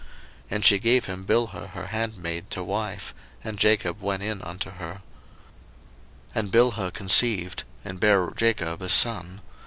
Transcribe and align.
01:030:004 0.01 0.09
And 0.55 0.65
she 0.65 0.79
gave 0.79 1.05
him 1.05 1.25
Bilhah 1.27 1.69
her 1.73 1.85
handmaid 1.85 2.49
to 2.49 2.63
wife: 2.63 3.13
and 3.43 3.59
Jacob 3.59 4.01
went 4.01 4.23
in 4.23 4.41
unto 4.41 4.71
her. 4.71 5.03
01:030:005 6.33 6.33
And 6.33 6.51
Bilhah 6.51 6.91
conceived, 6.93 7.63
and 7.85 7.99
bare 7.99 8.31
Jacob 8.35 8.81
a 8.81 8.89
son. 8.89 9.41